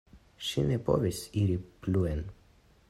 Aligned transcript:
Ŝi 0.45 0.63
ne 0.71 0.79
povis 0.87 1.21
iri 1.43 1.61
pluen. 1.85 2.27